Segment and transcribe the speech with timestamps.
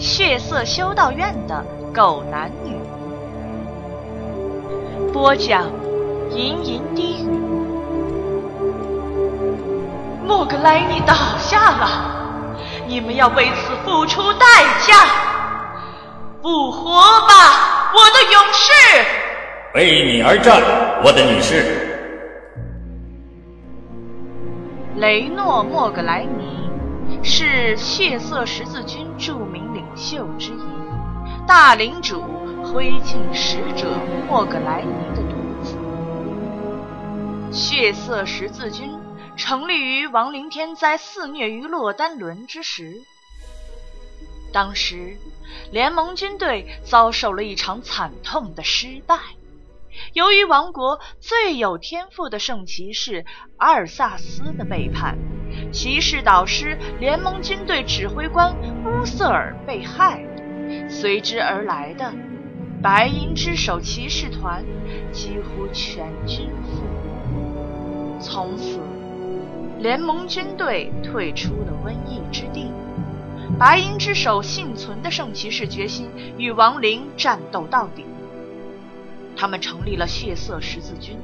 [0.00, 1.62] 血色修道院的
[1.92, 2.74] 狗男女。
[5.12, 5.66] 播讲：
[6.30, 7.28] 吟吟低语。
[10.26, 12.54] 莫格莱尼倒下了，
[12.86, 14.46] 你们要为此付出代
[14.86, 14.94] 价！
[16.40, 16.94] 复活
[17.28, 18.72] 吧，我的勇士！
[19.74, 20.62] 为你而战，
[21.04, 21.76] 我的女士。
[24.96, 26.69] 雷诺·莫格莱尼
[27.22, 32.22] 是血色十字军著名领袖之一，大领主
[32.64, 35.76] 灰烬使者莫格莱尼的独子。
[37.52, 38.98] 血色十字军
[39.36, 43.02] 成立于亡灵天灾肆虐于洛丹伦之时，
[44.52, 45.16] 当时
[45.70, 49.18] 联盟军队遭受了一场惨痛的失败。
[50.14, 55.18] 由于王国最有天赋的圣骑士阿尔萨斯的背叛，
[55.72, 58.54] 骑士导师联盟军队指挥官
[58.84, 60.24] 乌瑟尔被害，
[60.88, 62.12] 随之而来的
[62.82, 64.64] 白银之手骑士团
[65.12, 68.20] 几乎全军覆没。
[68.20, 68.80] 从此，
[69.78, 72.70] 联盟军队退出了瘟疫之地。
[73.58, 76.08] 白银之手幸存的圣骑士决心
[76.38, 78.04] 与亡灵战斗到底。
[79.36, 81.16] 他们成立了血色十字军。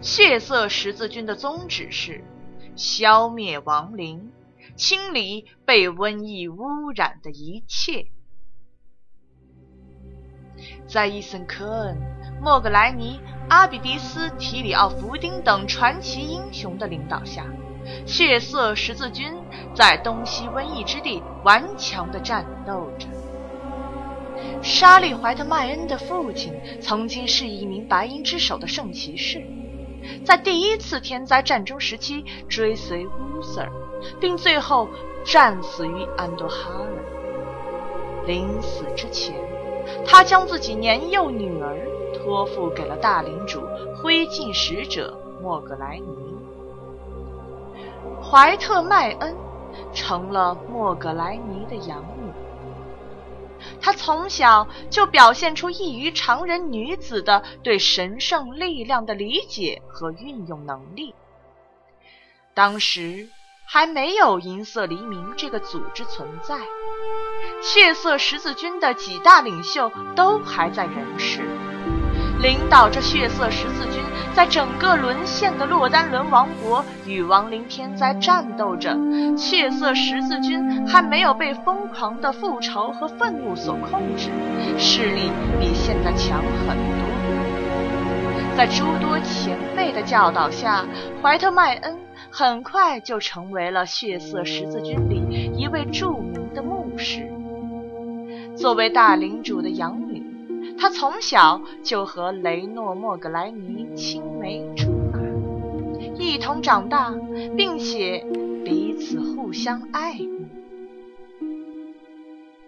[0.00, 2.22] 血色十字军的宗旨是
[2.80, 4.32] 消灭亡灵，
[4.74, 8.06] 清理被瘟疫污染的一切。
[10.88, 11.98] 在伊森·科恩、
[12.42, 17.44] 莫格莱尼、阿比迪斯、提里奥·弗丁等传奇英雄的领导下，
[18.06, 19.30] 血色十字军
[19.74, 23.06] 在东西瘟疫之地顽强地战斗着。
[24.62, 29.44] 莎莉·怀特迈恩的父亲曾经是一名白银之手的圣骑士，
[30.24, 33.66] 在第一次天灾战争时期追随乌瑟，
[34.20, 34.88] 并最后
[35.24, 38.24] 战死于安多哈尔。
[38.26, 39.34] 临死之前，
[40.06, 41.76] 他将自己年幼女儿
[42.14, 43.60] 托付给了大领主
[43.96, 46.06] 灰烬使者莫格莱尼。
[48.22, 49.34] 怀特迈恩
[49.92, 52.30] 成了莫格莱尼的养女。
[53.80, 61.14] 她从小就表现出异于常人女子的对神圣力量的理解和运用能力。
[62.54, 63.28] 当时
[63.66, 66.58] 还没有银色黎明这个组织存在，
[67.62, 71.40] 血色十字军的几大领袖都还在人世。
[72.40, 73.99] 领导着血色十字军，
[74.34, 78.96] 在整个沦陷的洛丹伦王国与亡灵天灾战斗着。
[79.36, 84.30] 血色十字军还没有被疯狂的复仇和愤怒所控制，
[84.78, 85.30] 势力
[85.60, 88.56] 比现在强很多。
[88.56, 90.84] 在诸多前辈的教导下，
[91.22, 91.98] 怀特迈恩
[92.30, 97.30] 很快就成为了血色十字军里一位著名的牧师。
[98.56, 100.09] 作为大领主的养。
[100.80, 105.18] 他从小就和雷诺·莫格莱尼青梅竹马，
[106.18, 107.14] 一同长大，
[107.54, 108.24] 并且
[108.64, 110.48] 彼此互相爱慕。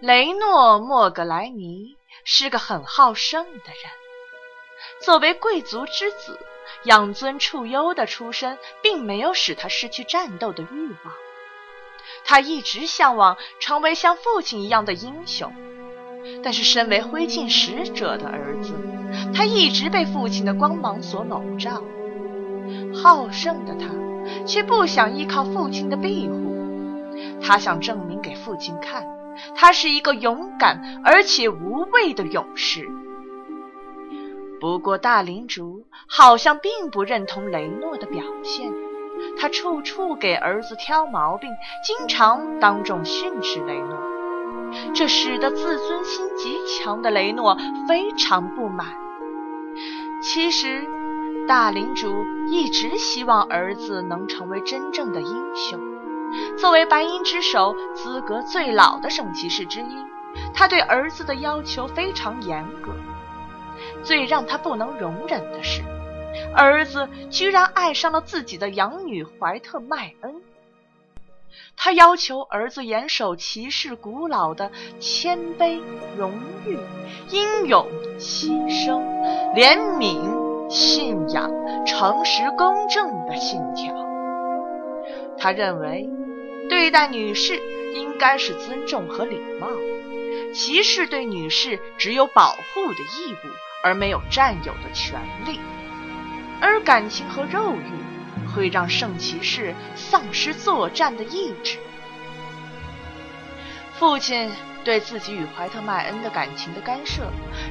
[0.00, 3.90] 雷诺·莫格莱尼是个很好胜的人，
[5.00, 6.38] 作为贵族之子，
[6.84, 11.14] 养尊处优的出身并没有使他失去战斗的欲望。
[12.26, 15.50] 他一直向往成为像父亲一样的英雄。
[16.42, 18.74] 但是，身为灰烬使者的儿子，
[19.32, 21.82] 他一直被父亲的光芒所笼罩。
[22.94, 23.86] 好胜的他，
[24.44, 26.56] 却不想依靠父亲的庇护。
[27.40, 29.06] 他想证明给父亲看，
[29.54, 32.88] 他是一个勇敢而且无畏的勇士。
[34.60, 38.72] 不过，大领主好像并不认同雷诺的表现，
[39.38, 41.50] 他处处给儿子挑毛病，
[41.84, 44.11] 经常当众训斥雷诺。
[44.94, 47.56] 这使得自尊心极强的雷诺
[47.88, 48.86] 非常不满。
[50.22, 50.86] 其实，
[51.48, 55.80] 大领主一直希望儿子能成为真正的英雄。
[56.56, 59.96] 作为白银之手资格最老的圣骑士之一，
[60.54, 62.92] 他对儿子的要求非常严格。
[64.02, 65.82] 最让他不能容忍的是，
[66.54, 70.41] 儿子居然爱上了自己的养女怀特麦恩。
[71.76, 74.70] 他要求儿子严守骑士古老的
[75.00, 75.80] 谦卑、
[76.16, 76.32] 荣
[76.66, 76.78] 誉、
[77.30, 77.86] 英勇、
[78.18, 79.02] 牺牲、
[79.54, 81.50] 怜悯、信仰、
[81.84, 83.94] 诚实、公正的信条。
[85.38, 86.08] 他认为，
[86.68, 87.60] 对待女士
[87.94, 89.66] 应该是尊重和礼貌，
[90.54, 93.36] 骑士对女士只有保护的义务，
[93.82, 95.58] 而没有占有的权利，
[96.60, 98.11] 而感情和肉欲。
[98.54, 101.78] 会让圣骑士丧失作战的意志。
[103.94, 104.50] 父亲
[104.84, 107.22] 对自己与怀特麦恩的感情的干涉，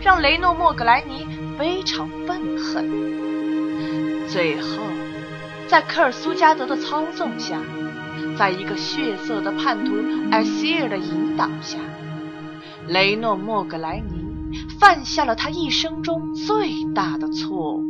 [0.00, 1.26] 让雷诺·莫格莱尼
[1.58, 4.28] 非常愤恨。
[4.28, 4.78] 最后，
[5.66, 7.60] 在科尔苏加德的操纵下，
[8.38, 9.96] 在一个血色的叛徒
[10.30, 11.78] 埃希尔的引导下，
[12.86, 14.24] 雷诺·莫格莱尼
[14.78, 17.89] 犯下了他一生中最大的错误。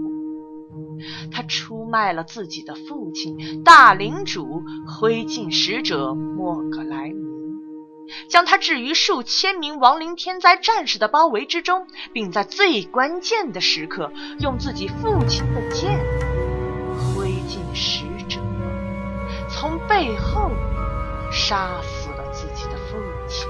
[1.33, 7.17] 他出卖了自己的父亲大领主灰烬使者莫格莱尼，
[8.29, 15.99] 将他置于数千名亡灵天灾战士的包围之中，并在最关键的时刻用自己父亲的剑
[17.15, 18.41] 灰烬使者
[19.49, 20.51] 从背后
[21.33, 22.97] 杀死了自己的父
[23.29, 23.49] 亲。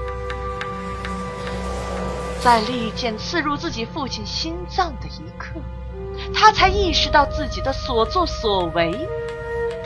[2.43, 5.61] 在利剑刺入自己父亲心脏的一刻。
[6.41, 8.91] 他才意识到自己的所作所为，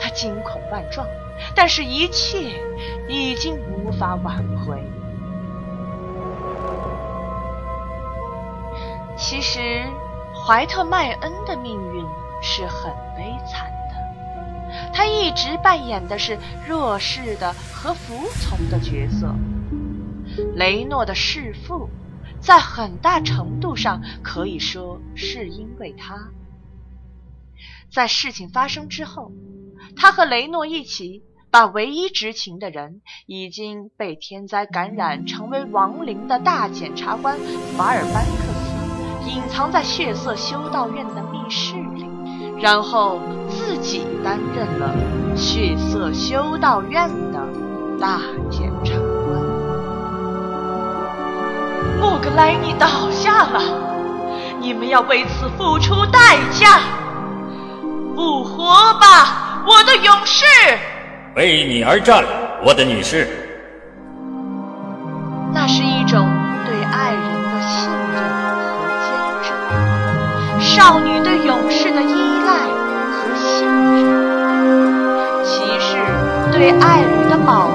[0.00, 1.06] 他惊恐万状，
[1.54, 2.50] 但是一切
[3.06, 4.82] 已经无法挽回。
[9.18, 9.84] 其实，
[10.34, 12.02] 怀特麦恩的命运
[12.40, 19.28] 是很悲惨的，他一直扮演的是弱势的和服从的角色。
[20.54, 21.90] 雷诺的弑父。
[22.38, 26.16] 在很大程度上可以说是因为他，
[27.92, 29.32] 在事情发生之后，
[29.96, 37.38] 他和雷诺一起把唯一知情的人已经被天灾感染成为亡灵的大检察官
[37.76, 42.04] 法尔班克斯隐藏在血色修道院的密室里，
[42.60, 44.94] 然后自己担任了
[45.36, 47.48] 血色修道院的
[47.98, 49.42] 大检察官。
[51.98, 57.05] 莫格莱尼倒下了，你们要为此付出代价！
[58.16, 60.42] 复活吧，我的勇士！
[61.34, 62.24] 为你而战，
[62.64, 63.28] 我的女士。
[65.52, 66.26] 那是一种
[66.64, 68.24] 对爱人的信任
[68.72, 69.12] 和坚
[69.44, 69.52] 贞，
[70.62, 72.64] 少女对勇士的依赖
[73.12, 75.98] 和信任，骑士
[76.50, 77.68] 对爱侣的保。